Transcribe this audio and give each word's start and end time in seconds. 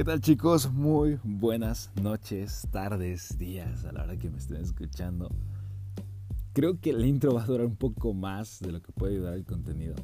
¿Qué 0.00 0.04
tal 0.04 0.22
chicos? 0.22 0.72
Muy 0.72 1.20
buenas 1.22 1.90
noches, 2.00 2.66
tardes, 2.70 3.36
días 3.36 3.84
a 3.84 3.92
la 3.92 4.04
hora 4.04 4.16
que 4.16 4.30
me 4.30 4.38
estén 4.38 4.62
escuchando. 4.62 5.28
Creo 6.54 6.80
que 6.80 6.88
el 6.88 7.04
intro 7.04 7.34
va 7.34 7.42
a 7.42 7.46
durar 7.46 7.66
un 7.66 7.76
poco 7.76 8.14
más 8.14 8.60
de 8.60 8.72
lo 8.72 8.80
que 8.80 8.92
puede 8.92 9.16
ayudar 9.16 9.34
el 9.34 9.44
contenido, 9.44 9.94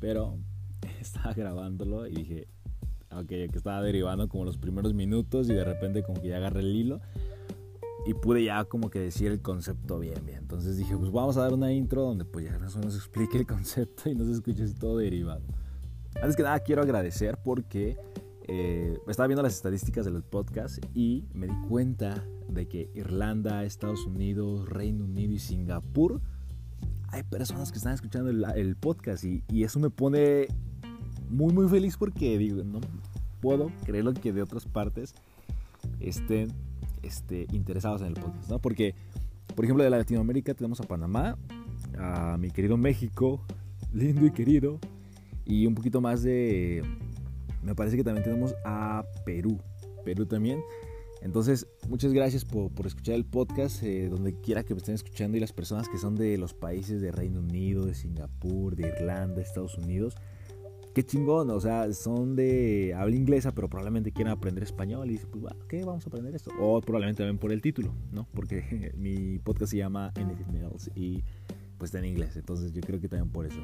pero 0.00 0.38
estaba 1.02 1.34
grabándolo 1.34 2.06
y 2.06 2.14
dije, 2.14 2.48
ok, 3.10 3.26
que 3.26 3.50
estaba 3.52 3.82
derivando 3.82 4.26
como 4.26 4.46
los 4.46 4.56
primeros 4.56 4.94
minutos 4.94 5.50
y 5.50 5.52
de 5.52 5.64
repente 5.64 6.02
como 6.02 6.22
que 6.22 6.28
ya 6.28 6.38
agarré 6.38 6.60
el 6.60 6.74
hilo 6.74 7.02
y 8.06 8.14
pude 8.14 8.44
ya 8.44 8.64
como 8.64 8.88
que 8.88 9.00
decir 9.00 9.30
el 9.32 9.42
concepto 9.42 9.98
bien, 9.98 10.24
bien. 10.24 10.38
Entonces 10.38 10.78
dije, 10.78 10.96
pues 10.96 11.12
vamos 11.12 11.36
a 11.36 11.42
dar 11.42 11.52
una 11.52 11.70
intro 11.74 12.04
donde 12.04 12.24
pues 12.24 12.46
ya 12.46 12.58
más 12.58 12.74
o 12.76 12.78
menos 12.78 12.96
explique 12.96 13.36
el 13.36 13.46
concepto 13.46 14.08
y 14.08 14.14
no 14.14 14.24
se 14.24 14.32
escuche 14.32 14.66
todo 14.80 14.96
derivado. 14.96 15.42
Antes 16.14 16.36
que 16.36 16.42
nada 16.42 16.58
quiero 16.60 16.80
agradecer 16.80 17.36
porque 17.44 17.98
eh, 18.48 18.98
estaba 19.08 19.26
viendo 19.26 19.42
las 19.42 19.54
estadísticas 19.54 20.04
del 20.04 20.22
podcast 20.22 20.78
y 20.94 21.24
me 21.34 21.46
di 21.46 21.54
cuenta 21.68 22.24
de 22.48 22.66
que 22.66 22.90
Irlanda, 22.94 23.64
Estados 23.64 24.06
Unidos, 24.06 24.68
Reino 24.68 25.04
Unido 25.04 25.32
y 25.32 25.38
Singapur 25.38 26.20
hay 27.12 27.22
personas 27.24 27.70
que 27.70 27.78
están 27.78 27.92
escuchando 27.92 28.30
el, 28.30 28.76
podcast 28.76 29.24
y, 29.24 29.42
eso 29.62 29.78
me 29.78 29.90
pone 29.90 30.48
muy 31.28 31.52
muy 31.52 31.68
feliz 31.68 31.96
porque 31.98 32.38
digo, 32.38 32.64
no 32.64 32.80
puedo 33.40 33.70
creerlo 33.84 34.14
que 34.14 34.32
de 34.32 34.40
otras 34.40 34.64
partes 34.64 35.14
estén 36.00 36.48
este, 37.02 37.46
interesados 37.52 38.00
en 38.00 38.08
el 38.08 38.14
podcast, 38.14 38.48
¿no? 38.48 38.58
Porque, 38.60 38.94
por 39.54 39.64
ejemplo, 39.64 39.84
de 39.84 39.90
Latinoamérica 39.90 40.54
tenemos 40.54 40.80
a 40.80 40.84
Panamá, 40.84 41.36
a 41.98 42.38
mi 42.38 42.50
querido 42.50 42.78
México, 42.78 43.44
lindo 43.92 44.24
y 44.24 44.30
querido, 44.30 44.78
y 45.44 45.66
un 45.66 45.74
poquito 45.74 46.00
más 46.00 46.22
de, 46.22 46.82
me 47.62 47.74
parece 47.74 47.96
que 47.96 48.04
también 48.04 48.24
tenemos 48.24 48.54
a 48.64 49.04
Perú, 49.24 49.58
Perú 50.04 50.26
también. 50.26 50.60
Entonces, 51.20 51.68
muchas 51.88 52.12
gracias 52.12 52.44
por, 52.44 52.72
por 52.72 52.86
escuchar 52.86 53.14
el 53.14 53.24
podcast, 53.24 53.82
eh, 53.84 54.08
donde 54.08 54.34
quiera 54.40 54.64
que 54.64 54.74
me 54.74 54.78
estén 54.78 54.96
escuchando 54.96 55.36
y 55.36 55.40
las 55.40 55.52
personas 55.52 55.88
que 55.88 55.96
son 55.96 56.16
de 56.16 56.36
los 56.36 56.52
países 56.52 57.00
de 57.00 57.12
Reino 57.12 57.40
Unido, 57.40 57.86
de 57.86 57.94
Singapur, 57.94 58.74
de 58.74 58.88
Irlanda, 58.88 59.40
Estados 59.40 59.78
Unidos 59.78 60.16
qué 60.92 61.04
chingón, 61.04 61.50
o 61.50 61.60
sea, 61.60 61.92
son 61.92 62.36
de 62.36 62.94
habla 62.96 63.16
inglesa, 63.16 63.52
pero 63.52 63.68
probablemente 63.68 64.12
quieran 64.12 64.32
aprender 64.32 64.62
español 64.62 65.08
y 65.08 65.12
dicen, 65.12 65.30
pues, 65.30 65.54
¿qué? 65.68 65.84
Vamos 65.84 66.04
a 66.04 66.08
aprender 66.08 66.34
esto. 66.34 66.50
O 66.60 66.80
probablemente 66.80 67.22
también 67.22 67.38
por 67.38 67.52
el 67.52 67.60
título, 67.60 67.94
¿no? 68.12 68.26
Porque 68.34 68.92
mi 68.96 69.38
podcast 69.38 69.70
se 69.70 69.78
llama 69.78 70.12
Anything 70.16 70.56
Else 70.56 70.90
y 70.94 71.24
pues 71.78 71.88
está 71.88 71.98
en 71.98 72.04
inglés, 72.04 72.36
entonces 72.36 72.72
yo 72.72 72.80
creo 72.80 73.00
que 73.00 73.08
también 73.08 73.30
por 73.30 73.46
eso. 73.46 73.60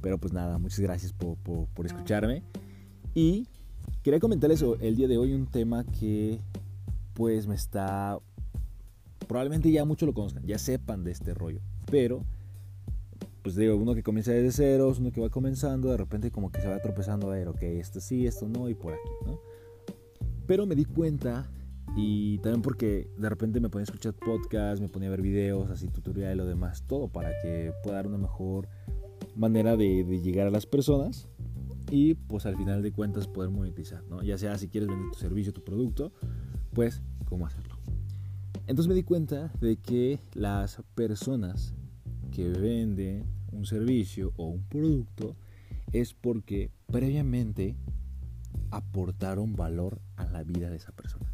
Pero 0.00 0.18
pues 0.18 0.32
nada, 0.32 0.58
muchas 0.58 0.80
gracias 0.80 1.12
por, 1.12 1.36
por 1.38 1.86
escucharme. 1.86 2.42
Y 3.14 3.46
quería 4.02 4.18
comentarles 4.18 4.64
el 4.80 4.96
día 4.96 5.06
de 5.06 5.18
hoy 5.18 5.32
un 5.32 5.46
tema 5.46 5.84
que 5.84 6.40
pues 7.14 7.46
me 7.46 7.54
está... 7.54 8.18
Probablemente 9.28 9.70
ya 9.70 9.84
muchos 9.84 10.06
lo 10.06 10.12
conozcan, 10.12 10.44
ya 10.44 10.58
sepan 10.58 11.04
de 11.04 11.12
este 11.12 11.32
rollo, 11.32 11.60
pero 11.90 12.24
pues 13.42 13.56
digo, 13.56 13.76
uno 13.76 13.94
que 13.94 14.02
comienza 14.02 14.32
desde 14.32 14.52
ceros, 14.52 14.98
uno 14.98 15.12
que 15.12 15.20
va 15.20 15.30
comenzando, 15.30 15.90
de 15.90 15.96
repente 15.96 16.30
como 16.30 16.50
que 16.50 16.60
se 16.60 16.68
va 16.68 16.80
tropezando 16.80 17.30
a 17.30 17.34
ver, 17.34 17.48
ok, 17.48 17.62
esto 17.62 18.00
sí, 18.00 18.26
esto 18.26 18.48
no, 18.48 18.68
y 18.68 18.74
por 18.74 18.92
aquí, 18.92 19.08
¿no? 19.26 19.38
Pero 20.46 20.66
me 20.66 20.74
di 20.74 20.84
cuenta, 20.84 21.50
y 21.96 22.38
también 22.38 22.62
porque 22.62 23.10
de 23.16 23.28
repente 23.28 23.60
me 23.60 23.70
ponía 23.70 23.82
a 23.82 23.84
escuchar 23.84 24.14
podcasts, 24.14 24.80
me 24.80 24.88
ponía 24.88 25.08
a 25.08 25.10
ver 25.10 25.22
videos, 25.22 25.70
así 25.70 25.88
tutoriales 25.88 26.34
y 26.34 26.38
lo 26.38 26.46
demás, 26.46 26.84
todo 26.86 27.08
para 27.08 27.30
que 27.42 27.72
pueda 27.82 27.96
dar 27.96 28.06
una 28.06 28.18
mejor 28.18 28.68
manera 29.36 29.76
de, 29.76 30.04
de, 30.04 30.20
llegar 30.20 30.46
a 30.46 30.50
las 30.50 30.66
personas 30.66 31.28
y 31.90 32.14
pues 32.14 32.46
al 32.46 32.56
final 32.56 32.82
de 32.82 32.92
cuentas 32.92 33.28
poder 33.28 33.50
monetizar, 33.50 34.04
¿no? 34.08 34.22
Ya 34.22 34.38
sea 34.38 34.58
si 34.58 34.68
quieres 34.68 34.88
vender 34.88 35.10
tu 35.10 35.18
servicio, 35.18 35.52
tu 35.52 35.62
producto, 35.62 36.12
pues 36.72 37.02
cómo 37.26 37.46
hacerlo. 37.46 37.76
Entonces 38.66 38.88
me 38.88 38.94
di 38.94 39.02
cuenta 39.02 39.52
de 39.60 39.76
que 39.76 40.20
las 40.32 40.82
personas 40.94 41.74
que 42.32 42.48
venden 42.48 43.24
un 43.52 43.66
servicio 43.66 44.32
o 44.36 44.46
un 44.46 44.62
producto 44.62 45.36
es 45.92 46.14
porque 46.14 46.70
previamente 46.90 47.76
aportaron 48.70 49.54
valor 49.54 50.00
a 50.16 50.24
la 50.26 50.42
vida 50.42 50.70
de 50.70 50.76
esa 50.76 50.92
persona. 50.92 51.32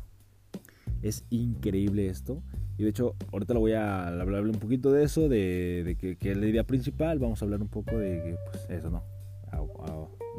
Es 1.03 1.25
increíble 1.31 2.09
esto. 2.09 2.43
Y 2.77 2.83
de 2.83 2.91
hecho, 2.91 3.15
ahorita 3.33 3.55
lo 3.55 3.61
voy 3.61 3.73
a 3.73 4.09
hablar 4.09 4.43
un 4.43 4.59
poquito 4.59 4.93
de 4.93 5.05
eso, 5.05 5.29
de, 5.29 5.97
que, 5.99 6.31
es 6.31 6.37
la 6.37 6.47
idea 6.47 6.65
principal. 6.65 7.19
Vamos 7.19 7.41
a 7.41 7.45
hablar 7.45 7.63
un 7.63 7.69
poco 7.69 7.99
de 7.99 8.37
pues, 8.51 8.69
eso, 8.69 8.91
¿no? 8.91 9.03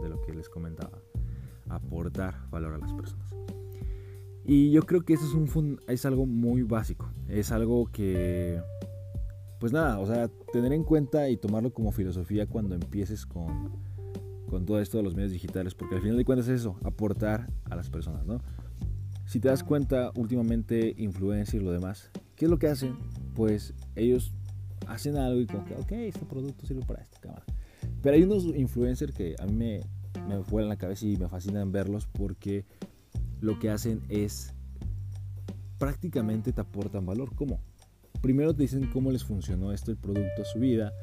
De 0.02 0.10
lo 0.10 0.22
que 0.22 0.34
les 0.34 0.50
comentaba. 0.50 1.00
Aportar 1.70 2.50
valor 2.50 2.74
a 2.74 2.78
las 2.78 2.94
personas. 2.94 3.34
Y 4.44 4.72
yo 4.72 4.82
creo 4.84 5.02
que 5.02 5.14
eso 5.14 5.26
es, 5.26 5.34
un, 5.34 5.80
es 5.88 6.06
algo 6.06 6.26
muy 6.26 6.64
básico. 6.64 7.10
Es 7.28 7.52
algo 7.52 7.86
que 7.92 8.60
pues 9.62 9.72
nada, 9.72 10.00
o 10.00 10.08
sea, 10.08 10.28
tener 10.52 10.74
en 10.74 10.84
cuenta 10.84 11.30
y 11.30 11.38
tomarlo 11.38 11.72
como 11.72 11.92
filosofía 11.92 12.48
cuando 12.48 12.74
empieces 12.74 13.28
con, 13.28 13.72
con 14.50 14.66
todo 14.66 14.82
esto 14.82 14.98
de 14.98 15.04
los 15.04 15.14
medios 15.14 15.32
digitales, 15.32 15.76
porque 15.76 15.94
al 15.94 16.02
final 16.02 16.18
de 16.18 16.26
cuentas 16.26 16.48
es 16.48 16.62
eso, 16.62 16.80
aportar 16.84 17.48
a 17.70 17.76
las 17.76 17.88
personas, 17.88 18.26
¿no? 18.26 18.42
Si 19.28 19.40
te 19.40 19.50
das 19.50 19.64
cuenta, 19.64 20.12
últimamente 20.16 20.96
influencers 20.98 21.62
y 21.62 21.64
lo 21.64 21.72
demás, 21.72 22.10
¿qué 22.36 22.46
es 22.46 22.52
lo 22.52 22.58
que 22.58 22.70
hacen? 22.70 22.98
Pues 23.36 23.76
ellos 23.96 24.34
hacen 24.88 25.16
algo 25.16 25.40
y 25.40 25.46
como 25.46 25.64
que, 25.64 25.76
ok, 25.76 25.92
este 25.92 26.26
producto 26.26 26.66
sirve 26.66 26.84
para 26.84 27.04
esta 27.04 27.20
cámara. 27.20 27.46
Pero 28.02 28.16
hay 28.16 28.24
unos 28.24 28.46
influencers 28.46 29.14
que 29.14 29.36
a 29.40 29.46
mí 29.46 29.54
me, 29.54 29.82
me 30.28 30.38
vuelan 30.38 30.70
la 30.70 30.78
cabeza 30.78 31.06
y 31.06 31.18
me 31.18 31.28
fascinan 31.28 31.72
verlos 31.72 32.08
porque 32.08 32.66
lo 33.40 33.60
que 33.60 33.70
hacen 33.70 34.02
es 34.10 34.54
prácticamente 35.78 36.54
te 36.54 36.62
aportan 36.62 37.06
valor. 37.06 37.36
¿Cómo? 37.36 37.60
primero 38.22 38.54
te 38.54 38.64
dicen 38.64 38.88
cómo 38.94 39.12
les 39.12 39.24
funcionó 39.24 39.72
esto 39.72 39.92
el 39.92 39.98
producto 39.98 40.46
su 40.46 40.60
vida, 40.60 40.94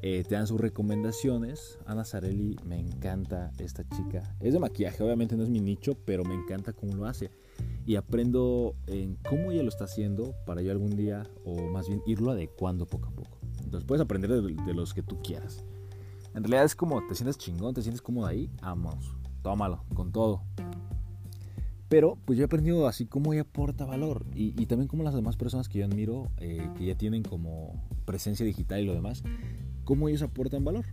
eh, 0.00 0.24
te 0.26 0.34
dan 0.34 0.46
sus 0.46 0.60
recomendaciones. 0.60 1.78
Ana 1.86 2.04
Zarelli, 2.04 2.56
me 2.66 2.78
encanta 2.78 3.52
esta 3.58 3.84
chica. 3.88 4.34
Es 4.40 4.54
de 4.54 4.58
maquillaje, 4.58 5.02
obviamente 5.02 5.36
no 5.36 5.44
es 5.44 5.50
mi 5.50 5.60
nicho, 5.60 5.94
pero 6.04 6.24
me 6.24 6.34
encanta 6.34 6.72
cómo 6.72 6.94
lo 6.94 7.06
hace. 7.06 7.30
Y 7.86 7.96
aprendo 7.96 8.74
en 8.86 9.16
cómo 9.28 9.52
ella 9.52 9.62
lo 9.62 9.68
está 9.68 9.84
haciendo 9.84 10.34
para 10.46 10.62
yo 10.62 10.72
algún 10.72 10.96
día, 10.96 11.28
o 11.44 11.54
más 11.70 11.88
bien 11.88 12.02
irlo 12.06 12.30
adecuando 12.30 12.86
poco 12.86 13.08
a 13.08 13.12
poco. 13.12 13.38
Entonces 13.62 13.86
puedes 13.86 14.02
aprender 14.02 14.30
de, 14.30 14.74
los 14.74 14.94
que 14.94 15.02
tú 15.02 15.20
quieras. 15.22 15.64
En 16.34 16.42
realidad 16.42 16.64
es 16.64 16.74
como 16.74 17.06
te 17.06 17.14
sientes 17.14 17.38
chingón, 17.38 17.74
te 17.74 17.82
sientes 17.82 18.02
cómodo 18.02 18.26
ahí, 18.26 18.50
vamos, 18.60 19.16
tómalo, 19.42 19.84
con 19.94 20.10
todo. 20.10 20.42
Pero 21.88 22.18
pues 22.24 22.36
yo 22.36 22.42
he 22.42 22.46
aprendido 22.46 22.88
así 22.88 23.06
cómo 23.06 23.32
ella 23.32 23.42
aporta 23.42 23.84
valor 23.84 24.26
y, 24.34 24.50
también 24.66 24.88
como 24.88 25.04
las 25.04 25.14
demás 25.14 25.36
personas 25.36 25.68
que 25.68 25.78
yo 25.78 25.84
admiro, 25.84 26.28
eh, 26.38 26.68
que 26.76 26.86
ya 26.86 26.96
tienen 26.96 27.22
como 27.22 27.84
presencia 28.04 28.44
digital 28.44 28.80
y 28.80 28.86
lo 28.86 28.94
demás, 28.94 29.22
cómo 29.84 30.08
ellos 30.08 30.22
aportan 30.22 30.64
valor. 30.64 30.86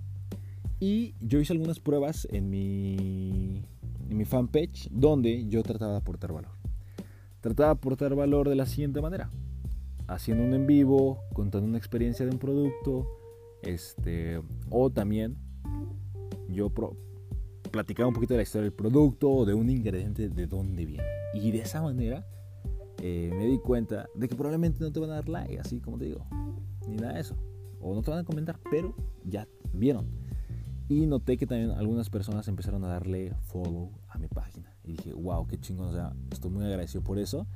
Y 0.79 1.15
yo 1.19 1.39
hice 1.39 1.53
algunas 1.53 1.79
pruebas 1.79 2.27
en 2.29 2.51
mi, 2.51 3.65
en 4.09 4.17
mi 4.17 4.25
fanpage 4.25 4.89
donde 4.91 5.47
yo 5.47 5.63
trataba 5.63 5.93
de 5.93 5.97
aportar 5.97 6.33
valor. 6.33 6.51
Trataba 7.39 7.69
de 7.69 7.73
aportar 7.73 8.13
valor 8.13 8.47
de 8.47 8.55
la 8.55 8.67
siguiente 8.67 9.01
manera. 9.01 9.31
Haciendo 10.07 10.43
un 10.43 10.53
en 10.53 10.67
vivo, 10.67 11.19
contando 11.33 11.67
una 11.67 11.79
experiencia 11.79 12.25
de 12.25 12.31
un 12.31 12.37
producto, 12.37 13.07
este, 13.63 14.41
o 14.69 14.89
también 14.89 15.37
yo 16.49 16.71
platicaba 17.71 18.07
un 18.07 18.13
poquito 18.13 18.33
de 18.33 18.39
la 18.39 18.43
historia 18.43 18.63
del 18.63 18.73
producto 18.73 19.31
o 19.31 19.45
de 19.45 19.53
un 19.53 19.69
ingrediente 19.69 20.29
de 20.29 20.47
dónde 20.47 20.85
viene. 20.85 21.03
Y 21.33 21.51
de 21.51 21.59
esa 21.59 21.81
manera 21.81 22.25
eh, 23.01 23.31
me 23.33 23.45
di 23.45 23.57
cuenta 23.59 24.07
de 24.15 24.27
que 24.27 24.35
probablemente 24.35 24.79
no 24.83 24.91
te 24.91 24.99
van 24.99 25.11
a 25.11 25.15
dar 25.15 25.29
like, 25.29 25.59
así 25.59 25.79
como 25.79 25.97
te 25.97 26.05
digo, 26.05 26.25
ni 26.87 26.97
nada 26.97 27.13
de 27.13 27.21
eso. 27.21 27.35
O 27.79 27.95
no 27.95 28.01
te 28.01 28.11
van 28.11 28.19
a 28.19 28.23
comentar, 28.23 28.59
pero 28.69 28.93
ya 29.25 29.47
vieron. 29.73 30.07
Y 30.87 31.05
noté 31.05 31.37
que 31.37 31.47
también 31.47 31.71
algunas 31.71 32.09
personas 32.09 32.47
empezaron 32.47 32.83
a 32.83 32.89
darle 32.89 33.33
follow 33.45 33.91
a 34.09 34.17
mi 34.17 34.27
página. 34.27 34.75
Y 34.83 34.91
dije, 34.91 35.13
wow, 35.13 35.47
qué 35.47 35.57
chingón. 35.57 35.87
O 35.87 35.93
sea, 35.93 36.13
estoy 36.31 36.51
muy 36.51 36.65
agradecido 36.65 37.01
por 37.01 37.17
eso. 37.17 37.47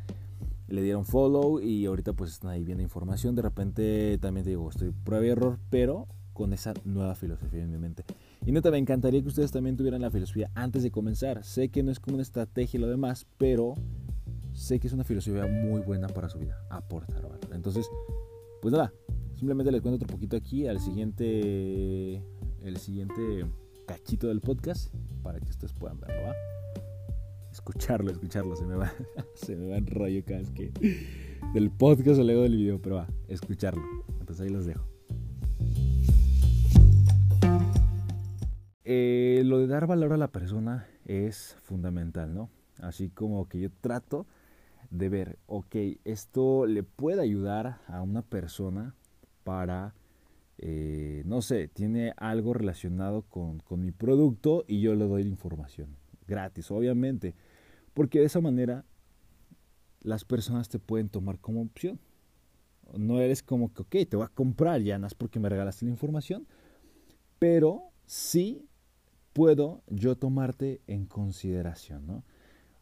Le 0.68 0.82
dieron 0.82 1.06
follow 1.06 1.60
y 1.60 1.86
ahorita 1.86 2.14
pues 2.14 2.32
están 2.32 2.52
ahí 2.52 2.64
viendo 2.64 2.84
información. 2.84 3.36
De 3.36 3.42
repente 3.42 4.18
también 4.20 4.44
te 4.44 4.52
digo, 4.52 4.70
estoy 4.70 4.92
prueba 4.92 5.26
y 5.26 5.30
error, 5.30 5.60
pero 5.70 6.08
con 6.34 6.54
esa 6.54 6.74
nueva 6.84 7.16
filosofía 7.16 7.64
en 7.64 7.72
mi 7.72 7.78
mente. 7.78 8.04
Y 8.46 8.52
neta, 8.52 8.70
me 8.70 8.78
encantaría 8.78 9.22
que 9.22 9.30
ustedes 9.30 9.52
también 9.52 9.78
tuvieran 9.78 10.02
la 10.02 10.12
filosofía 10.12 10.52
antes 10.54 10.84
de 10.84 10.92
comenzar. 10.92 11.44
Sé 11.44 11.70
que 11.70 11.82
no 11.82 11.92
es 11.92 12.00
como 12.00 12.16
una 12.16 12.24
estrategia 12.24 12.78
y 12.78 12.82
lo 12.82 12.88
demás, 12.88 13.26
pero 13.38 13.76
sé 14.54 14.80
que 14.80 14.88
es 14.88 14.94
una 14.94 15.04
filosofía 15.04 15.48
muy 15.48 15.82
buena 15.82 16.08
para 16.08 16.30
su 16.30 16.40
vida. 16.40 16.58
Aportar 16.70 17.22
valor. 17.22 17.40
Entonces, 17.54 17.90
pues 18.62 18.72
nada, 18.72 18.92
simplemente 19.36 19.72
les 19.72 19.82
cuento 19.82 19.96
otro 19.96 20.08
poquito 20.08 20.36
aquí 20.36 20.68
al 20.68 20.80
siguiente, 20.80 22.22
el 22.64 22.78
siguiente 22.78 23.46
cachito 23.88 24.28
del 24.28 24.42
podcast 24.42 24.94
para 25.24 25.40
que 25.40 25.50
ustedes 25.50 25.74
puedan 25.74 26.00
verlo, 26.00 26.22
¿va? 26.28 26.36
Escucharlo, 27.56 28.12
escucharlo, 28.12 28.54
se 28.58 28.66
me 28.66 28.76
va, 28.76 28.92
se 29.34 29.56
me 29.56 29.70
va 29.70 29.78
en 29.78 29.88
rollo 29.88 30.26
cada 30.26 30.40
vez 30.40 30.52
que 30.52 30.74
del 31.54 31.72
podcast 31.72 32.20
o 32.20 32.24
luego 32.26 32.42
del 32.42 32.58
video, 32.58 32.82
pero 32.82 32.98
va, 32.98 33.08
escucharlo. 33.30 33.82
Entonces 34.20 34.42
ahí 34.42 34.50
los 34.50 34.66
dejo. 34.66 34.86
Eh, 38.84 39.42
lo 39.46 39.60
de 39.60 39.68
dar 39.68 39.88
valor 39.88 40.12
a 40.12 40.18
la 40.18 40.28
persona 40.34 40.86
es 41.06 41.56
fundamental, 41.64 42.36
¿no? 42.36 42.50
Así 42.82 43.10
como 43.10 43.48
que 43.48 43.62
yo 43.62 43.70
trato 43.80 44.28
de 44.90 45.08
ver, 45.08 45.40
ok, 45.48 45.78
esto 46.04 46.66
le 46.66 46.84
puede 46.84 47.22
ayudar 47.22 47.80
a 47.88 48.02
una 48.02 48.22
persona 48.22 48.96
para, 49.46 49.96
eh, 50.58 51.24
no 51.26 51.42
sé, 51.42 51.70
tiene 51.70 52.14
algo 52.18 52.54
relacionado 52.54 53.22
con, 53.22 53.60
con 53.60 53.82
mi 53.82 53.94
producto 53.94 54.66
y 54.68 54.82
yo 54.82 54.94
le 54.94 55.06
doy 55.06 55.24
la 55.24 55.30
información 55.30 55.96
gratis, 56.28 56.72
obviamente, 56.72 57.36
porque 57.96 58.20
de 58.20 58.26
esa 58.26 58.42
manera 58.42 58.86
las 60.02 60.24
personas 60.24 60.70
te 60.70 60.78
pueden 60.78 61.10
tomar 61.10 61.40
como 61.40 61.64
opción. 61.64 62.00
No 62.96 63.20
eres 63.20 63.42
como 63.42 63.74
que, 63.74 63.82
ok, 63.82 64.08
te 64.08 64.16
voy 64.18 64.26
a 64.26 64.30
comprar 64.30 64.82
ya, 64.82 65.00
no 65.00 65.08
es 65.08 65.16
porque 65.16 65.40
me 65.40 65.50
regalaste 65.50 65.86
la 65.86 65.92
información, 65.92 66.46
pero 67.40 67.90
sí 68.06 68.68
puedo 69.34 69.82
yo 69.88 70.16
tomarte 70.16 70.82
en 70.86 71.08
consideración, 71.08 72.06
¿no? 72.06 72.24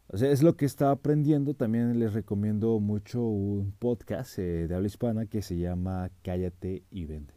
O 0.08 0.18
sea, 0.18 0.30
es 0.30 0.42
lo 0.42 0.56
que 0.56 0.66
estaba 0.66 0.92
aprendiendo. 0.92 1.54
También 1.54 1.98
les 1.98 2.12
recomiendo 2.12 2.78
mucho 2.78 3.22
un 3.22 3.72
podcast 3.72 4.38
eh, 4.38 4.68
de 4.68 4.74
habla 4.74 4.86
hispana 4.86 5.26
que 5.26 5.42
se 5.42 5.56
llama 5.56 6.10
Cállate 6.22 6.84
y 6.90 7.06
Vende. 7.06 7.33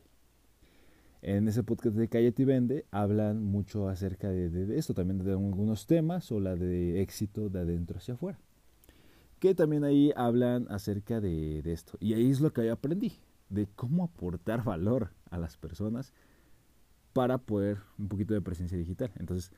En 1.22 1.48
ese 1.48 1.64
podcast 1.64 1.96
de 1.96 2.08
Cállate 2.08 2.44
y 2.44 2.46
Vende 2.46 2.86
hablan 2.92 3.44
mucho 3.44 3.90
acerca 3.90 4.30
de, 4.30 4.50
de, 4.50 4.78
esto, 4.78 4.94
también 4.94 5.24
de 5.24 5.32
algunos 5.32 5.88
temas 5.88 6.32
o 6.32 6.40
la 6.40 6.56
de 6.56 7.02
éxito 7.02 7.50
de 7.50 7.60
adentro 7.60 7.98
hacia 7.98 8.14
afuera. 8.14 8.40
Que 9.40 9.56
también 9.56 9.84
ahí 9.84 10.12
hablan 10.16 10.68
acerca 10.70 11.20
de, 11.20 11.62
de 11.62 11.74
esto. 11.74 11.98
Y 12.00 12.14
ahí 12.14 12.30
es 12.30 12.40
lo 12.40 12.54
que 12.54 12.66
yo 12.66 12.74
aprendí, 12.74 13.14
de 13.50 13.68
cómo 13.76 14.04
aportar 14.04 14.64
valor 14.64 15.12
a 15.30 15.38
las 15.38 15.58
personas 15.58 16.14
para 17.14 17.40
poder 17.40 17.80
un 17.98 18.08
poquito 18.08 18.34
de 18.34 18.42
presencia 18.42 18.78
digital. 18.78 19.12
Entonces, 19.18 19.52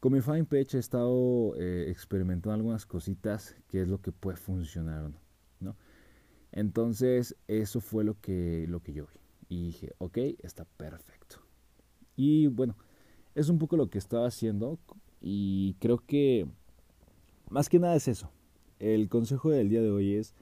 con 0.00 0.12
mi 0.12 0.20
fanpage 0.20 0.74
he 0.74 0.78
estado 0.78 1.54
eh, 1.56 1.90
experimentando 1.90 2.54
algunas 2.54 2.86
cositas, 2.86 3.56
que 3.68 3.82
es 3.82 3.88
lo 3.88 4.00
que 4.00 4.12
puede 4.12 4.36
funcionar 4.36 5.04
o 5.04 5.08
no, 5.10 5.20
¿no? 5.60 5.76
Entonces, 6.52 7.36
eso 7.46 7.80
fue 7.80 8.04
lo 8.04 8.18
que, 8.20 8.66
lo 8.68 8.80
que 8.80 8.92
yo 8.92 9.06
vi. 9.06 9.27
Y 9.48 9.66
dije, 9.66 9.92
ok, 9.98 10.18
está 10.42 10.64
perfecto. 10.64 11.36
Y 12.16 12.48
bueno, 12.48 12.76
es 13.34 13.48
un 13.48 13.58
poco 13.58 13.76
lo 13.76 13.88
que 13.88 13.98
estaba 13.98 14.26
haciendo 14.26 14.78
y 15.20 15.74
creo 15.74 15.98
que 15.98 16.46
más 17.50 17.68
que 17.68 17.78
nada 17.78 17.96
es 17.96 18.08
eso. 18.08 18.30
El 18.78 19.08
consejo 19.08 19.50
del 19.50 19.68
día 19.68 19.82
de 19.82 19.90
hoy 19.90 20.14
es, 20.14 20.34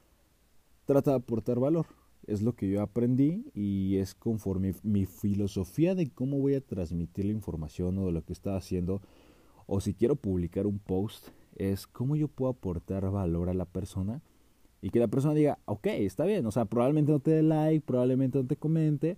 trata 0.85 1.13
de 1.13 1.17
aportar 1.19 1.59
valor. 1.59 1.87
Es 2.27 2.43
lo 2.43 2.55
que 2.55 2.69
yo 2.69 2.83
aprendí 2.83 3.45
y 3.55 3.99
es 3.99 4.15
conforme 4.15 4.75
mi 4.83 5.07
filosofía 5.07 5.95
de 5.95 6.11
cómo 6.11 6.39
voy 6.39 6.55
a 6.55 6.61
transmitir 6.61 7.27
la 7.27 7.33
información 7.33 7.99
o 7.99 8.07
de 8.07 8.13
lo 8.13 8.25
que 8.25 8.33
estaba 8.33 8.57
haciendo 8.57 9.01
o 9.67 9.81
si 9.81 9.95
quiero 9.95 10.17
publicar 10.17 10.67
un 10.67 10.79
post, 10.79 11.29
es 11.57 11.87
cómo 11.87 12.17
yo 12.17 12.29
puedo 12.29 12.53
aportar 12.53 13.11
valor 13.11 13.49
a 13.49 13.55
la 13.55 13.65
persona 13.65 14.23
y 14.83 14.91
que 14.91 14.99
la 14.99 15.09
persona 15.09 15.35
diga, 15.35 15.59
ok, 15.65 15.87
está 15.87 16.25
bien, 16.25 16.47
o 16.47 16.51
sea, 16.51 16.65
probablemente 16.65 17.13
no 17.13 17.21
te 17.21 17.31
dé 17.31 17.43
like, 17.43 17.85
probablemente 17.85 18.39
no 18.39 18.47
te 18.47 18.57
comente, 18.57 19.17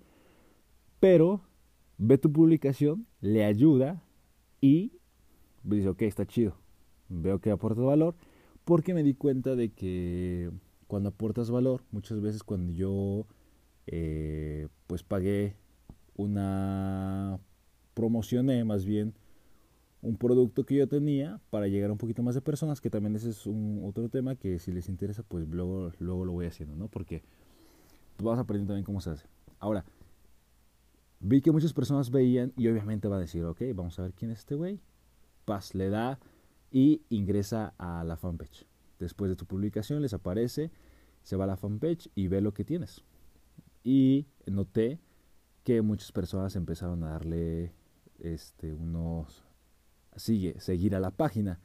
pero 1.00 1.42
ve 1.98 2.18
tu 2.18 2.32
publicación, 2.32 3.06
le 3.20 3.44
ayuda 3.44 4.02
y 4.60 4.92
dice, 5.62 5.88
ok, 5.88 6.02
está 6.02 6.26
chido, 6.26 6.56
veo 7.08 7.40
que 7.40 7.50
aporta 7.50 7.82
valor, 7.82 8.14
porque 8.64 8.94
me 8.94 9.02
di 9.02 9.14
cuenta 9.14 9.56
de 9.56 9.70
que 9.70 10.50
cuando 10.86 11.10
aportas 11.10 11.50
valor, 11.50 11.82
muchas 11.90 12.20
veces 12.20 12.42
cuando 12.42 12.72
yo 12.72 13.26
eh, 13.86 14.68
pues 14.86 15.02
pagué 15.02 15.56
una, 16.16 17.38
promocioné 17.94 18.64
más 18.64 18.84
bien, 18.84 19.14
un 20.00 20.16
producto 20.16 20.64
que 20.64 20.76
yo 20.76 20.88
tenía 20.88 21.40
para 21.50 21.66
llegar 21.66 21.90
a 21.90 21.92
un 21.92 21.98
poquito 21.98 22.22
más 22.22 22.34
de 22.34 22.40
personas, 22.40 22.80
que 22.80 22.90
también 22.90 23.16
ese 23.16 23.30
es 23.30 23.46
un 23.46 23.82
otro 23.84 24.08
tema 24.08 24.36
que 24.36 24.58
si 24.58 24.72
les 24.72 24.88
interesa, 24.88 25.22
pues 25.22 25.48
luego, 25.48 25.92
luego 25.98 26.24
lo 26.24 26.32
voy 26.32 26.46
haciendo, 26.46 26.76
¿no? 26.76 26.88
Porque 26.88 27.22
vas 28.18 28.38
aprendiendo 28.38 28.72
también 28.72 28.84
cómo 28.84 29.00
se 29.00 29.10
hace. 29.10 29.26
Ahora, 29.58 29.84
vi 31.20 31.40
que 31.40 31.50
muchas 31.50 31.72
personas 31.72 32.10
veían 32.10 32.52
y 32.56 32.68
obviamente 32.68 33.08
va 33.08 33.16
a 33.16 33.20
decir, 33.20 33.44
ok, 33.44 33.62
vamos 33.74 33.98
a 33.98 34.02
ver 34.02 34.12
quién 34.12 34.30
es 34.30 34.40
este 34.40 34.54
güey. 34.54 34.80
Paz, 35.44 35.74
le 35.74 35.88
da 35.88 36.18
y 36.70 37.02
ingresa 37.08 37.74
a 37.78 38.04
la 38.04 38.16
fanpage. 38.16 38.66
Después 38.98 39.30
de 39.30 39.36
tu 39.36 39.46
publicación 39.46 40.02
les 40.02 40.14
aparece, 40.14 40.70
se 41.22 41.36
va 41.36 41.44
a 41.44 41.48
la 41.48 41.56
fanpage 41.56 42.08
y 42.14 42.28
ve 42.28 42.40
lo 42.40 42.52
que 42.54 42.64
tienes. 42.64 43.04
Y 43.82 44.26
noté 44.46 45.00
que 45.64 45.82
muchas 45.82 46.12
personas 46.12 46.56
empezaron 46.56 47.02
a 47.04 47.10
darle 47.10 47.72
este, 48.18 48.72
unos 48.72 49.47
sigue, 50.18 50.58
seguir 50.60 50.94
a 50.94 51.00
la 51.00 51.10
página 51.10 51.60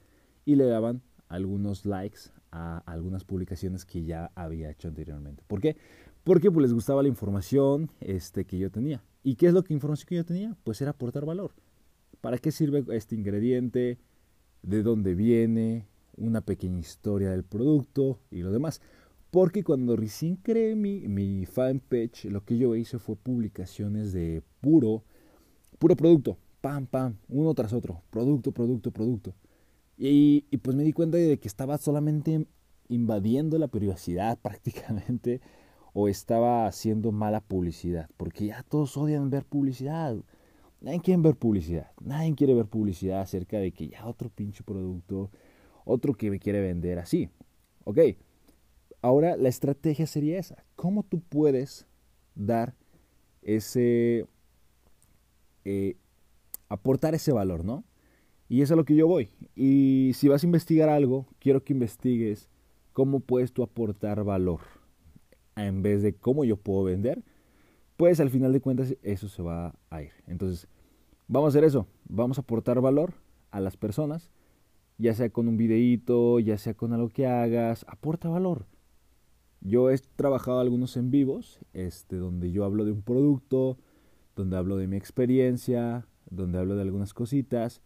y 0.46 0.56
le 0.56 0.66
daban 0.66 1.02
algunos 1.28 1.86
likes 1.86 2.20
a 2.52 2.78
algunas 2.86 3.24
publicaciones 3.24 3.86
que 3.86 4.04
ya 4.04 4.32
había 4.36 4.70
hecho 4.70 4.88
anteriormente. 4.88 5.44
¿Por 5.48 5.60
qué? 5.60 5.76
Porque 6.24 6.52
pues, 6.52 6.64
les 6.64 6.74
gustaba 6.74 7.02
la 7.02 7.10
información 7.10 7.90
este, 8.00 8.46
que 8.46 8.58
yo 8.58 8.72
tenía. 8.72 9.04
¿Y 9.24 9.36
qué 9.36 9.48
es 9.48 9.54
lo 9.54 9.64
que 9.64 9.74
información 9.74 10.08
que 10.08 10.16
yo 10.16 10.26
tenía? 10.26 10.56
Pues 10.64 10.82
era 10.82 10.92
aportar 10.92 11.26
valor. 11.26 11.52
¿Para 12.22 12.38
qué 12.38 12.52
sirve 12.52 12.84
este 12.96 13.16
ingrediente? 13.16 13.98
¿De 14.62 14.84
dónde 14.84 15.16
viene? 15.16 15.88
Una 16.16 16.42
pequeña 16.42 16.80
historia 16.80 17.32
del 17.32 17.44
producto 17.44 18.20
y 18.30 18.42
lo 18.44 18.52
demás. 18.52 18.82
Porque 19.32 19.64
cuando 19.64 19.96
recién 19.96 20.36
creé 20.36 20.76
mi, 20.76 21.08
mi 21.08 21.46
fanpage, 21.46 22.26
lo 22.26 22.46
que 22.46 22.58
yo 22.58 22.76
hice 22.76 23.00
fue 23.00 23.16
publicaciones 23.16 24.14
de 24.14 24.44
puro, 24.62 25.04
puro 25.80 25.96
producto 25.96 26.38
pam, 26.64 26.86
pam, 26.88 27.18
uno 27.28 27.54
tras 27.54 27.74
otro, 27.74 28.02
producto, 28.10 28.54
producto, 28.54 28.90
producto. 28.90 29.36
Y, 29.98 30.44
pues 30.60 30.78
me 30.78 30.84
di 30.84 30.94
cuenta 30.94 31.18
de 31.18 31.38
que 31.38 31.50
estaba 31.50 31.78
solamente 31.78 32.48
invadiendo 32.88 33.58
la 33.58 33.68
privacidad 33.68 34.40
prácticamente 34.42 35.42
o 35.94 36.08
estaba 36.08 36.66
haciendo 36.66 37.12
mala 37.12 37.42
publicidad, 37.42 38.10
porque 38.16 38.46
ya 38.46 38.64
todos 38.64 38.96
odian 38.96 39.30
ver 39.30 39.44
publicidad. 39.44 40.16
Nadie 40.80 41.02
quiere 41.02 41.22
ver 41.22 41.36
publicidad, 41.36 41.92
nadie 42.02 42.34
quiere 42.34 42.54
ver 42.54 42.66
publicidad 42.68 43.20
acerca 43.20 43.60
de 43.60 43.74
que 43.74 43.90
ya 43.90 44.06
otro 44.08 44.30
pinche 44.30 44.64
producto, 44.64 45.32
otro 45.84 46.14
que 46.14 46.32
me 46.32 46.40
quiere 46.40 46.62
vender 46.62 46.98
así. 46.98 47.30
Ok, 47.84 48.00
ahora 49.02 49.36
la 49.36 49.50
estrategia 49.50 50.08
sería 50.08 50.40
esa. 50.40 50.64
¿Cómo 50.78 51.04
tú 51.04 51.20
puedes 51.20 51.88
dar 52.36 52.74
ese, 53.42 54.28
eh, 55.66 55.98
aportar 56.74 57.16
ese 57.16 57.32
valor, 57.32 57.64
¿no? 57.64 57.84
Y 58.50 58.62
es 58.62 58.72
a 58.72 58.76
lo 58.76 58.86
que 58.86 58.96
yo 58.96 59.08
voy. 59.08 59.30
Y 59.56 60.12
si 60.16 60.28
vas 60.28 60.44
a 60.44 60.46
investigar 60.46 60.90
algo, 60.90 61.28
quiero 61.40 61.64
que 61.64 61.74
investigues 61.74 62.50
cómo 62.92 63.20
puedes 63.20 63.54
tú 63.54 63.64
aportar 63.64 64.24
valor 64.24 64.60
en 65.56 65.82
vez 65.82 66.02
de 66.02 66.16
cómo 66.16 66.46
yo 66.46 66.58
puedo 66.58 66.84
vender. 66.84 67.24
Pues 67.98 68.20
al 68.20 68.30
final 68.30 68.54
de 68.54 68.62
cuentas 68.62 68.96
eso 69.02 69.30
se 69.30 69.42
va 69.42 69.76
a 69.90 70.02
ir. 70.02 70.12
Entonces, 70.28 70.68
vamos 71.28 71.48
a 71.48 71.50
hacer 71.50 71.64
eso. 71.64 71.88
Vamos 72.10 72.38
a 72.38 72.42
aportar 72.42 72.82
valor 72.82 73.14
a 73.52 73.60
las 73.60 73.78
personas, 73.78 74.30
ya 74.98 75.14
sea 75.14 75.30
con 75.30 75.48
un 75.48 75.58
videíto, 75.58 76.40
ya 76.40 76.58
sea 76.58 76.74
con 76.74 76.92
algo 76.92 77.10
que 77.10 77.28
hagas, 77.28 77.86
aporta 77.88 78.30
valor. 78.30 78.66
Yo 79.62 79.92
he 79.92 79.98
trabajado 80.16 80.60
algunos 80.60 80.98
en 80.98 81.12
vivos, 81.12 81.60
este, 81.72 82.18
donde 82.18 82.52
yo 82.52 82.66
hablo 82.66 82.84
de 82.84 82.92
un 82.92 83.04
producto, 83.04 83.78
donde 84.36 84.58
hablo 84.58 84.76
de 84.76 84.88
mi 84.88 84.98
experiencia, 84.98 86.08
donde 86.30 86.60
hablo 86.60 86.76
de 86.76 86.82
algunas 86.82 87.14
cositas 87.14 87.82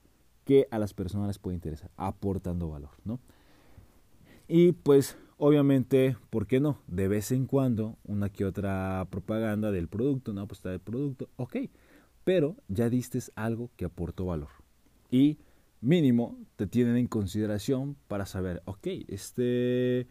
que 0.45 0.67
a 0.71 0.79
las 0.79 0.93
personas 0.93 1.27
les 1.27 1.39
puede 1.39 1.55
interesar, 1.55 1.91
aportando 1.97 2.69
valor, 2.69 2.91
¿no? 3.03 3.19
Y 4.47 4.71
pues 4.71 5.17
obviamente, 5.37 6.15
¿por 6.29 6.47
qué 6.47 6.59
no? 6.59 6.79
De 6.87 7.07
vez 7.07 7.31
en 7.31 7.45
cuando 7.45 7.97
una 8.05 8.29
que 8.29 8.45
otra 8.45 9.05
propaganda 9.09 9.71
del 9.71 9.87
producto, 9.87 10.31
una 10.31 10.43
apuesta 10.43 10.69
del 10.69 10.79
producto, 10.79 11.29
ok, 11.35 11.57
pero 12.23 12.55
ya 12.67 12.89
diste 12.89 13.19
algo 13.35 13.69
que 13.75 13.85
aportó 13.85 14.25
valor. 14.25 14.49
Y 15.11 15.37
mínimo 15.81 16.37
te 16.55 16.67
tienen 16.67 16.97
en 16.97 17.07
consideración 17.07 17.95
para 18.07 18.25
saber, 18.25 18.61
ok, 18.65 18.87
este, 19.07 20.07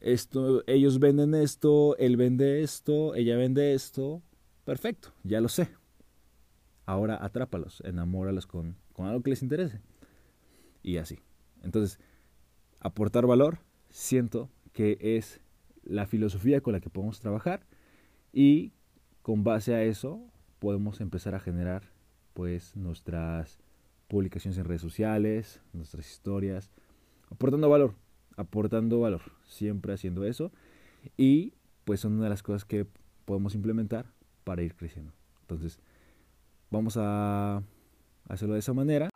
esto, 0.00 0.62
ellos 0.66 0.98
venden 0.98 1.34
esto, 1.34 1.96
él 1.98 2.16
vende 2.16 2.62
esto, 2.62 3.14
ella 3.14 3.36
vende 3.36 3.74
esto, 3.74 4.22
perfecto, 4.64 5.12
ya 5.22 5.40
lo 5.40 5.48
sé, 5.48 5.68
ahora 6.86 7.18
atrápalos, 7.24 7.82
enamóralos 7.84 8.46
con, 8.46 8.76
con 8.92 9.06
algo 9.06 9.22
que 9.22 9.30
les 9.30 9.42
interese. 9.42 9.80
Y 10.82 10.96
así. 10.96 11.18
Entonces, 11.62 12.00
aportar 12.80 13.26
valor, 13.26 13.58
siento 13.90 14.50
que 14.72 14.98
es 15.00 15.40
la 15.82 16.06
filosofía 16.06 16.60
con 16.60 16.72
la 16.72 16.80
que 16.80 16.90
podemos 16.90 17.20
trabajar 17.20 17.66
y 18.32 18.72
con 19.22 19.44
base 19.44 19.74
a 19.74 19.82
eso 19.82 20.20
podemos 20.58 21.00
empezar 21.00 21.34
a 21.34 21.40
generar 21.40 21.90
pues 22.34 22.76
nuestras 22.76 23.58
publicaciones 24.08 24.58
en 24.58 24.64
redes 24.64 24.82
sociales, 24.82 25.60
nuestras 25.72 26.10
historias, 26.10 26.70
aportando 27.30 27.68
valor, 27.68 27.94
aportando 28.36 29.00
valor, 29.00 29.22
siempre 29.46 29.92
haciendo 29.92 30.24
eso 30.24 30.52
y 31.16 31.54
pues 31.84 32.00
son 32.00 32.14
una 32.14 32.24
de 32.24 32.30
las 32.30 32.42
cosas 32.42 32.64
que 32.64 32.86
podemos 33.24 33.54
implementar 33.54 34.06
para 34.44 34.62
ir 34.62 34.74
creciendo. 34.74 35.12
Entonces, 35.42 35.80
Vamos 36.72 36.96
a 36.96 37.64
hacerlo 38.28 38.54
de 38.54 38.60
esa 38.60 38.72
manera. 38.72 39.10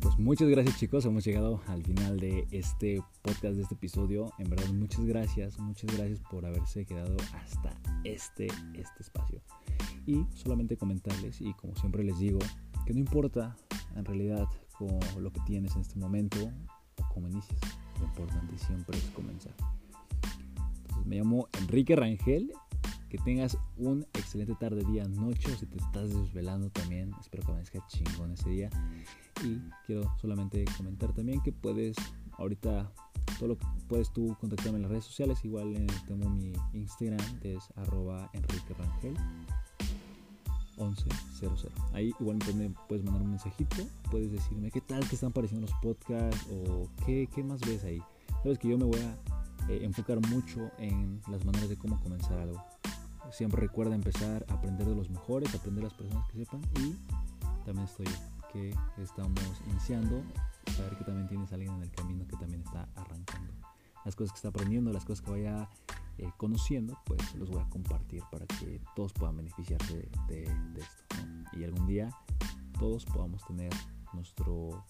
Pues 0.00 0.18
muchas 0.18 0.48
gracias 0.48 0.78
chicos, 0.78 1.04
hemos 1.04 1.22
llegado 1.26 1.60
al 1.66 1.82
final 1.82 2.18
de 2.18 2.46
este 2.50 3.02
podcast, 3.20 3.56
de 3.56 3.62
este 3.62 3.74
episodio. 3.74 4.32
En 4.38 4.48
verdad, 4.48 4.72
muchas 4.72 5.04
gracias, 5.04 5.58
muchas 5.58 5.94
gracias 5.94 6.20
por 6.30 6.46
haberse 6.46 6.86
quedado 6.86 7.16
hasta 7.34 7.70
este, 8.04 8.46
este 8.72 9.02
espacio. 9.02 9.42
Y 10.06 10.24
solamente 10.34 10.78
comentarles, 10.78 11.38
y 11.42 11.52
como 11.52 11.76
siempre 11.76 12.02
les 12.02 12.18
digo, 12.18 12.38
que 12.86 12.94
no 12.94 13.00
importa 13.00 13.54
en 13.94 14.06
realidad 14.06 14.48
lo 15.18 15.30
que 15.30 15.40
tienes 15.40 15.74
en 15.74 15.82
este 15.82 15.98
momento 15.98 16.38
o 16.96 17.08
cómo 17.12 17.28
inicias, 17.28 17.60
lo 18.00 18.06
importante 18.06 18.56
siempre 18.56 18.96
es 18.96 19.04
comenzar. 19.10 19.52
Me 21.04 21.16
llamo 21.16 21.48
Enrique 21.60 21.96
Rangel 21.96 22.52
que 23.14 23.18
tengas 23.18 23.56
un 23.76 24.04
excelente 24.14 24.56
tarde, 24.56 24.82
día, 24.90 25.04
noche, 25.04 25.56
si 25.56 25.66
te 25.66 25.78
estás 25.78 26.12
desvelando 26.12 26.68
también, 26.70 27.12
espero 27.20 27.44
que 27.44 27.52
amanezca 27.52 27.86
chingón 27.86 28.32
ese 28.32 28.50
día. 28.50 28.70
Y 29.44 29.60
quiero 29.86 30.12
solamente 30.20 30.64
comentar 30.76 31.12
también 31.12 31.40
que 31.40 31.52
puedes, 31.52 31.96
ahorita, 32.32 32.90
todo 33.38 33.50
lo 33.50 33.56
que 33.56 33.66
puedes 33.86 34.12
tú 34.12 34.36
contactarme 34.40 34.78
en 34.78 34.82
las 34.82 34.90
redes 34.90 35.04
sociales, 35.04 35.44
igual 35.44 35.86
tengo 36.08 36.28
mi 36.28 36.54
Instagram, 36.72 37.38
que 37.38 37.54
es 37.54 37.62
arroba 37.76 38.28
Enrique 38.32 38.74
Rangel. 38.74 39.14
1100. 40.76 41.70
Ahí 41.92 42.12
igual 42.18 42.38
me 42.56 42.70
puedes 42.88 43.04
mandar 43.04 43.22
un 43.22 43.30
mensajito, 43.30 43.76
puedes 44.10 44.32
decirme 44.32 44.72
qué 44.72 44.80
tal 44.80 45.08
te 45.08 45.14
están 45.14 45.30
pareciendo 45.30 45.68
los 45.68 45.76
podcasts 45.80 46.48
o 46.50 46.88
qué, 47.06 47.28
qué 47.32 47.44
más 47.44 47.60
ves 47.60 47.84
ahí. 47.84 48.02
Sabes 48.42 48.58
que 48.58 48.68
yo 48.68 48.76
me 48.76 48.84
voy 48.86 48.98
a 48.98 49.16
eh, 49.68 49.80
enfocar 49.82 50.20
mucho 50.28 50.70
en 50.78 51.20
las 51.28 51.44
maneras 51.44 51.68
de 51.68 51.76
cómo 51.76 52.00
comenzar 52.00 52.38
algo. 52.38 52.62
Siempre 53.30 53.60
recuerda 53.60 53.94
empezar 53.94 54.44
a 54.48 54.54
aprender 54.54 54.86
de 54.86 54.94
los 54.94 55.10
mejores, 55.10 55.54
aprender 55.54 55.82
de 55.82 55.88
las 55.88 55.94
personas 55.94 56.28
que 56.28 56.38
sepan 56.38 56.60
y 56.80 56.94
también 57.64 57.86
estoy 57.86 58.06
que 58.54 58.72
estamos 59.02 59.40
iniciando, 59.68 60.22
saber 60.76 60.96
que 60.96 61.04
también 61.04 61.26
tienes 61.26 61.50
a 61.50 61.56
alguien 61.56 61.74
en 61.74 61.82
el 61.82 61.90
camino 61.90 62.24
que 62.28 62.36
también 62.36 62.62
está 62.62 62.88
arrancando. 62.94 63.52
Las 64.04 64.14
cosas 64.14 64.32
que 64.32 64.36
está 64.36 64.48
aprendiendo, 64.48 64.92
las 64.92 65.04
cosas 65.04 65.24
que 65.24 65.32
vaya 65.32 65.68
eh, 66.18 66.30
conociendo, 66.36 66.96
pues 67.04 67.34
los 67.34 67.50
voy 67.50 67.60
a 67.60 67.68
compartir 67.68 68.22
para 68.30 68.46
que 68.46 68.80
todos 68.94 69.12
puedan 69.12 69.36
beneficiarse 69.36 70.08
de, 70.28 70.44
esto. 70.44 71.16
Y 71.52 71.64
algún 71.64 71.86
día 71.86 72.10
todos 72.78 73.04
podamos 73.06 73.44
tener 73.44 73.72
nuestro, 74.12 74.84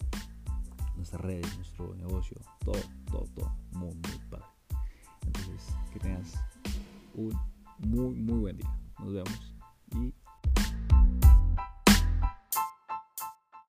nuestras 0.95 1.21
redes, 1.21 1.55
nuestro 1.55 1.95
negocio, 1.95 2.37
todo, 2.63 2.79
todo, 3.09 3.25
todo 3.35 3.55
muy, 3.71 3.95
muy 3.95 4.19
padre. 4.29 4.44
Pues, 5.55 5.73
que 5.93 5.99
tengas 5.99 6.33
un 7.13 7.33
muy, 7.79 8.13
muy 8.13 8.39
buen 8.39 8.57
día. 8.57 8.77
Nos 8.99 9.13
vemos 9.13 9.53
y 9.95 10.13